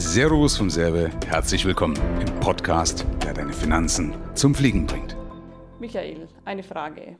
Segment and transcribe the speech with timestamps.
[0.00, 5.16] Servus vom Serve, herzlich willkommen im Podcast, der deine Finanzen zum Fliegen bringt.
[5.80, 7.16] Michael, eine Frage.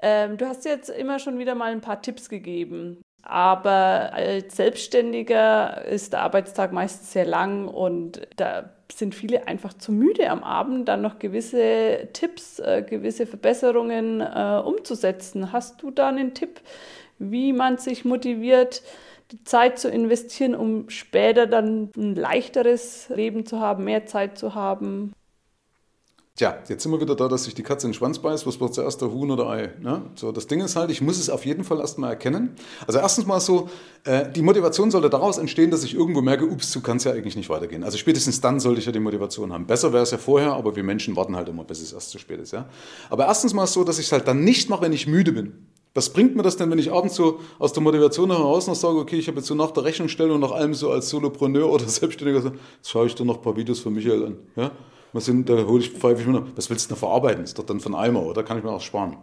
[0.00, 5.84] Ähm, du hast jetzt immer schon wieder mal ein paar Tipps gegeben, aber als Selbstständiger
[5.84, 10.88] ist der Arbeitstag meistens sehr lang und da sind viele einfach zu müde am Abend,
[10.88, 15.50] dann noch gewisse Tipps, äh, gewisse Verbesserungen äh, umzusetzen.
[15.50, 16.60] Hast du da einen Tipp,
[17.18, 18.80] wie man sich motiviert,
[19.32, 24.54] die Zeit zu investieren, um später dann ein leichteres Leben zu haben, mehr Zeit zu
[24.54, 25.12] haben?
[26.40, 28.46] Tja, jetzt sind wir wieder da, dass sich die Katze in den Schwanz beißt.
[28.46, 29.74] Was wird zuerst, der Huhn oder Ei?
[29.78, 30.02] Ne?
[30.14, 32.56] So, das Ding ist halt, ich muss es auf jeden Fall erstmal erkennen.
[32.86, 33.68] Also erstens mal so,
[34.04, 37.12] äh, die Motivation sollte daraus entstehen, dass ich irgendwo merke, ups, so kann es ja
[37.12, 37.84] eigentlich nicht weitergehen.
[37.84, 39.66] Also spätestens dann sollte ich ja die Motivation haben.
[39.66, 42.18] Besser wäre es ja vorher, aber wir Menschen warten halt immer, bis es erst zu
[42.18, 42.52] spät ist.
[42.52, 42.70] Ja?
[43.10, 45.66] Aber erstens mal so, dass ich es halt dann nicht mache, wenn ich müde bin.
[45.92, 48.98] Was bringt mir das denn, wenn ich abends so aus der Motivation heraus noch sage,
[48.98, 51.84] okay, ich habe jetzt so nach der Rechnungsstellung und nach allem so als Solopreneur oder
[51.88, 54.36] Selbstständiger so, jetzt schaue ich dir noch ein paar Videos von Michael an.
[54.54, 54.70] Ja?
[55.12, 57.42] Was sind, da hole ich, pfeife ich mir noch, was willst du da verarbeiten?
[57.42, 59.16] Ist doch dann von Eimer, oder kann ich mir auch sparen?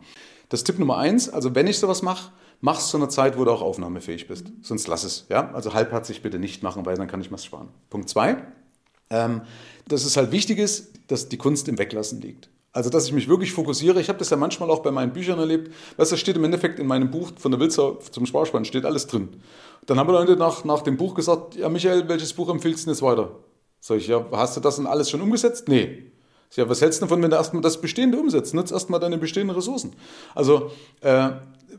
[0.50, 3.46] Das Tipp Nummer eins, also wenn ich sowas mache, mach es zu einer Zeit, wo
[3.46, 4.52] du auch aufnahmefähig bist.
[4.62, 5.26] Sonst lass es.
[5.30, 5.52] Ja?
[5.54, 7.70] Also halbherzig bitte nicht machen, weil dann kann ich was sparen.
[7.90, 8.44] Punkt zwei,
[9.10, 9.42] ähm,
[9.88, 12.50] dass es halt wichtig ist, dass die Kunst im Weglassen liegt.
[12.78, 14.00] Also, dass ich mich wirklich fokussiere.
[14.00, 15.74] Ich habe das ja manchmal auch bei meinen Büchern erlebt.
[15.98, 19.08] Weißt du, steht im Endeffekt in meinem Buch von der Wilzer zum Sparspann, steht alles
[19.08, 19.30] drin.
[19.88, 22.94] Dann haben Leute nach, nach dem Buch gesagt, ja Michael, welches Buch empfiehlst du denn
[22.94, 23.32] jetzt weiter?
[23.80, 25.68] Sag ich, ja, hast du das denn alles schon umgesetzt?
[25.68, 26.12] Nee.
[26.56, 28.54] Ja, was hältst du davon, wenn du erstmal das Bestehende umsetzt?
[28.54, 29.94] Nutz erstmal deine bestehenden Ressourcen.
[30.36, 30.70] Also,
[31.02, 31.32] äh,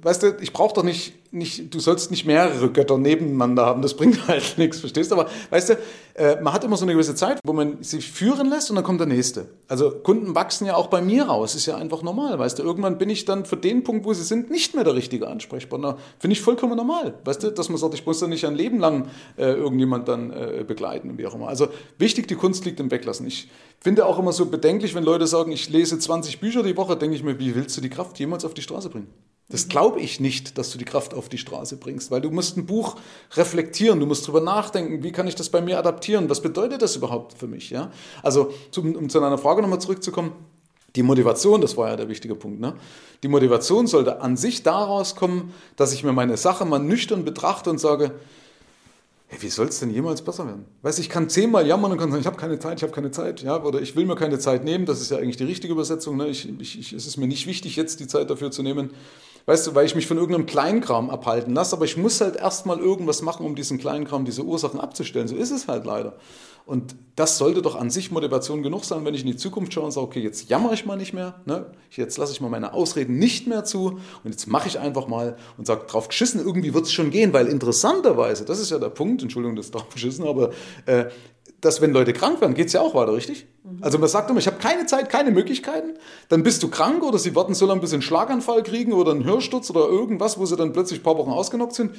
[0.02, 3.94] weißt du, ich brauche doch nicht, nicht, du sollst nicht mehrere Götter nebeneinander haben, das
[3.94, 5.16] bringt halt nichts, verstehst du?
[5.16, 5.78] Aber weißt du,
[6.14, 8.84] äh, man hat immer so eine gewisse Zeit, wo man sich führen lässt und dann
[8.84, 9.48] kommt der nächste.
[9.68, 12.62] Also Kunden wachsen ja auch bei mir raus, ist ja einfach normal, weißt du?
[12.62, 15.98] Irgendwann bin ich dann für den Punkt, wo sie sind, nicht mehr der richtige Ansprechpartner.
[16.18, 18.78] Finde ich vollkommen normal, weißt du, dass man sagt, ich muss da nicht ein Leben
[18.78, 21.48] lang äh, irgendjemand dann äh, begleiten, wie auch immer.
[21.48, 23.26] Also wichtig, die Kunst liegt im Weglassen.
[23.26, 23.48] Ich
[23.80, 27.16] finde auch immer so bedenklich, wenn Leute sagen, ich lese 20 Bücher die Woche, denke
[27.16, 29.08] ich mir, wie willst du die Kraft jemals auf die Straße bringen?
[29.50, 32.58] Das glaube ich nicht, dass du die Kraft auf die Straße bringst, weil du musst
[32.58, 32.96] ein Buch
[33.32, 36.96] reflektieren, du musst drüber nachdenken, wie kann ich das bei mir adaptieren, was bedeutet das
[36.96, 37.90] überhaupt für mich, ja?
[38.22, 40.32] Also, um, zu einer Frage nochmal zurückzukommen,
[40.96, 42.74] die Motivation, das war ja der wichtige Punkt, ne?
[43.22, 47.70] Die Motivation sollte an sich daraus kommen, dass ich mir meine Sache mal nüchtern betrachte
[47.70, 48.12] und sage,
[49.28, 50.66] hey, wie soll es denn jemals besser werden?
[50.82, 53.12] Weißt ich kann zehnmal jammern und kann sagen, ich habe keine Zeit, ich habe keine
[53.12, 55.72] Zeit, ja, oder ich will mir keine Zeit nehmen, das ist ja eigentlich die richtige
[55.72, 56.28] Übersetzung, ne?
[56.28, 58.90] ich, ich, es ist mir nicht wichtig, jetzt die Zeit dafür zu nehmen
[59.48, 62.78] weißt du, weil ich mich von irgendeinem Kleinkram abhalten lasse, aber ich muss halt erstmal
[62.80, 65.26] irgendwas machen, um diesen Kleinkram, diese Ursachen abzustellen.
[65.26, 66.18] So ist es halt leider.
[66.66, 69.86] Und das sollte doch an sich Motivation genug sein, wenn ich in die Zukunft schaue
[69.86, 71.64] und sage, okay, jetzt jammere ich mal nicht mehr, ne?
[71.92, 75.38] jetzt lasse ich mal meine Ausreden nicht mehr zu und jetzt mache ich einfach mal
[75.56, 78.90] und sage, drauf geschissen, irgendwie wird es schon gehen, weil interessanterweise, das ist ja der
[78.90, 80.50] Punkt, Entschuldigung, das drauf geschissen, aber
[80.84, 81.06] äh,
[81.60, 83.46] dass wenn Leute krank werden, geht es ja auch weiter, richtig?
[83.64, 83.78] Mhm.
[83.82, 85.94] Also man sagt immer, ich habe keine Zeit, keine Möglichkeiten,
[86.28, 89.10] dann bist du krank oder sie warten so lange, bis sie einen Schlaganfall kriegen oder
[89.10, 91.92] einen Hörsturz oder irgendwas, wo sie dann plötzlich ein paar Wochen ausgenockt sind.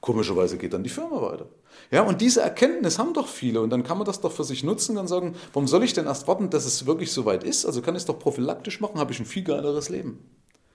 [0.00, 1.46] Komischerweise geht dann die Firma weiter.
[1.92, 4.64] Ja, und diese Erkenntnis haben doch viele und dann kann man das doch für sich
[4.64, 7.64] nutzen und sagen, warum soll ich denn erst warten, dass es wirklich so weit ist?
[7.64, 10.18] Also kann ich es doch prophylaktisch machen, habe ich ein viel geileres Leben.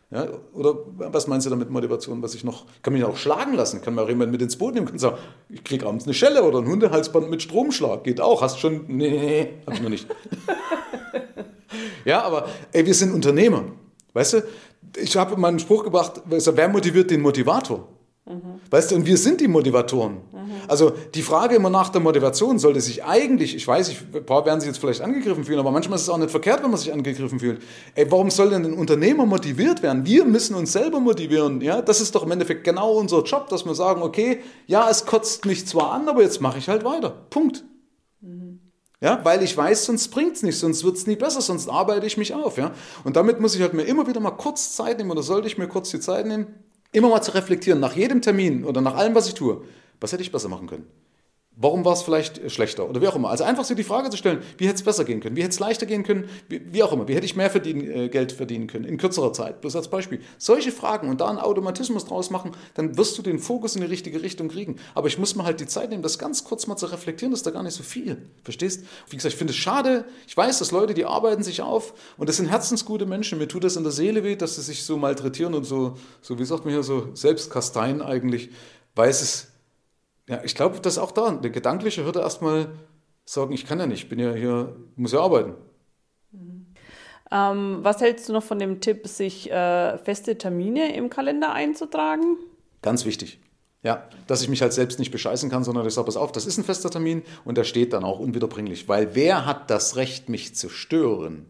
[0.09, 3.81] Ja, oder was meinst du damit Motivation, was ich noch, kann mich auch schlagen lassen,
[3.81, 5.17] kann mir auch jemand mit ins Boot nehmen, kann sagen,
[5.49, 9.09] ich kriege abends eine Schelle oder ein Hundehalsband mit Stromschlag, geht auch, hast schon, nee,
[9.09, 10.07] nee, nee hab ich noch nicht.
[12.05, 13.65] ja, aber ey, wir sind Unternehmer,
[14.13, 14.43] weißt du,
[14.95, 17.89] ich habe mal einen Spruch gebracht, wer motiviert den Motivator?
[18.27, 18.59] Mhm.
[18.69, 20.15] Weißt du, und wir sind die Motivatoren.
[20.15, 20.51] Mhm.
[20.67, 24.45] Also die Frage immer nach der Motivation sollte sich eigentlich, ich weiß, ich, ein paar
[24.45, 26.79] werden sich jetzt vielleicht angegriffen fühlen, aber manchmal ist es auch nicht verkehrt, wenn man
[26.79, 27.61] sich angegriffen fühlt.
[27.95, 30.05] Ey, warum soll denn ein Unternehmer motiviert werden?
[30.05, 31.61] Wir müssen uns selber motivieren.
[31.61, 31.81] Ja?
[31.81, 35.45] Das ist doch im Endeffekt genau unser Job, dass wir sagen, okay, ja, es kotzt
[35.45, 37.11] mich zwar an, aber jetzt mache ich halt weiter.
[37.29, 37.63] Punkt.
[38.19, 38.59] Mhm.
[38.99, 42.05] Ja, weil ich weiß, sonst bringt es nicht, sonst wird es nie besser, sonst arbeite
[42.05, 42.57] ich mich auf.
[42.57, 42.71] Ja?
[43.05, 45.57] Und damit muss ich halt mir immer wieder mal kurz Zeit nehmen oder sollte ich
[45.57, 46.47] mir kurz die Zeit nehmen,
[46.97, 49.61] immer mal zu reflektieren, nach jedem Termin oder nach allem, was ich tue,
[49.99, 50.87] was hätte ich besser machen können?
[51.59, 53.31] Warum war es vielleicht schlechter oder wie auch immer.
[53.31, 55.53] Also einfach so die Frage zu stellen, wie hätte es besser gehen können, wie hätte
[55.53, 58.31] es leichter gehen können, wie, wie, auch immer, wie hätte ich mehr verdienen, äh, Geld
[58.31, 60.21] verdienen können in kürzerer Zeit, bloß als Beispiel.
[60.37, 63.87] Solche Fragen und da einen Automatismus draus machen, dann wirst du den Fokus in die
[63.87, 64.75] richtige Richtung kriegen.
[64.93, 67.39] Aber ich muss mir halt die Zeit nehmen, das ganz kurz mal zu reflektieren, das
[67.39, 68.21] ist da gar nicht so viel.
[68.43, 68.83] Verstehst?
[69.09, 72.29] Wie gesagt, ich finde es schade, ich weiß, dass Leute, die arbeiten sich auf und
[72.29, 74.97] das sind herzensgute Menschen, mir tut das in der Seele weh, dass sie sich so
[74.97, 78.51] malträtieren und so, so wie sagt man hier, so selbstkasteien eigentlich,
[78.93, 79.47] weil es
[80.27, 82.69] ja, ich glaube, dass auch da eine gedankliche Hürde erstmal
[83.25, 85.53] sagen, ich kann ja nicht, bin ja hier, muss ja arbeiten.
[86.31, 86.67] Mhm.
[87.31, 92.37] Ähm, was hältst du noch von dem Tipp, sich äh, feste Termine im Kalender einzutragen?
[92.81, 93.39] Ganz wichtig.
[93.83, 96.45] Ja, dass ich mich halt selbst nicht bescheißen kann, sondern ich sage, pass auf, das
[96.45, 98.87] ist ein fester Termin und der steht dann auch unwiederbringlich.
[98.89, 101.45] Weil wer hat das Recht, mich zu stören?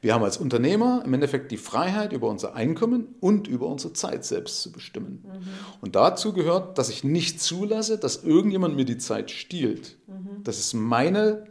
[0.00, 4.24] Wir haben als Unternehmer im Endeffekt die Freiheit, über unser Einkommen und über unsere Zeit
[4.24, 5.24] selbst zu bestimmen.
[5.24, 5.48] Mhm.
[5.82, 9.98] Und dazu gehört, dass ich nicht zulasse, dass irgendjemand mir die Zeit stiehlt.
[10.06, 10.42] Mhm.
[10.42, 11.44] Das ist meine,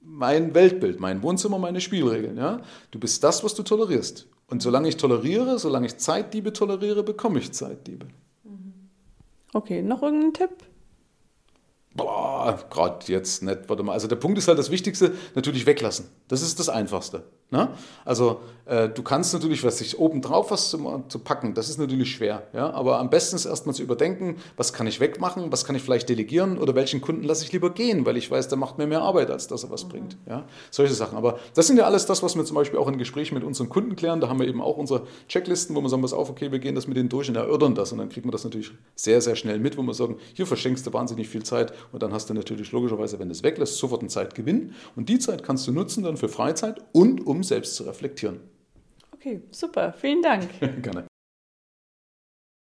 [0.00, 2.36] mein Weltbild, mein Wohnzimmer, meine Spielregeln.
[2.36, 2.62] Ja?
[2.92, 4.28] Du bist das, was du tolerierst.
[4.46, 8.06] Und solange ich toleriere, solange ich Zeitdiebe toleriere, bekomme ich Zeitdiebe.
[9.54, 10.50] Okay, noch irgendein Tipp?
[11.94, 13.68] Boah, gerade jetzt nicht.
[13.68, 13.92] Warte mal.
[13.92, 16.06] Also der Punkt ist halt das Wichtigste, natürlich weglassen.
[16.28, 17.24] Das ist das Einfachste.
[17.52, 17.68] Ne?
[18.06, 21.78] Also äh, du kannst natürlich, was sich oben drauf was zu, zu, packen, das ist
[21.78, 22.44] natürlich schwer.
[22.54, 22.70] Ja?
[22.70, 26.08] Aber am besten ist erstmal zu überdenken, was kann ich wegmachen, was kann ich vielleicht
[26.08, 29.02] delegieren oder welchen Kunden lasse ich lieber gehen, weil ich weiß, der macht mir mehr
[29.02, 29.88] Arbeit, als dass er was mhm.
[29.90, 30.16] bringt.
[30.26, 30.46] Ja?
[30.70, 31.18] Solche Sachen.
[31.18, 33.68] Aber das sind ja alles das, was wir zum Beispiel auch in Gesprächen mit unseren
[33.68, 34.22] Kunden klären.
[34.22, 36.74] Da haben wir eben auch unsere Checklisten, wo wir sagen, pass auf, okay, wir gehen
[36.74, 37.92] das mit denen durch und erörtern das.
[37.92, 40.86] Und dann kriegt man das natürlich sehr, sehr schnell mit, wo wir sagen, hier verschenkst
[40.86, 44.00] du wahnsinnig viel Zeit und dann hast du natürlich logischerweise, wenn du es weglässt, sofort
[44.00, 44.72] einen Zeitgewinn.
[44.96, 48.40] Und die Zeit kannst du nutzen dann für Freizeit und um selbst zu reflektieren.
[49.12, 49.92] Okay, super.
[49.92, 50.48] Vielen Dank.
[50.82, 51.11] Gerne.